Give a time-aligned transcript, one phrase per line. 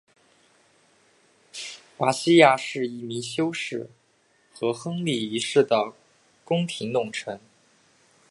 [1.95, 3.91] 华西亚是一名修士
[4.51, 5.93] 和亨利一世的
[6.43, 7.39] 宫廷弄臣。